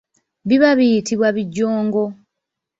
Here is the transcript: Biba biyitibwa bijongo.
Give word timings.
Biba 0.47 0.69
biyitibwa 0.77 1.27
bijongo. 1.37 2.03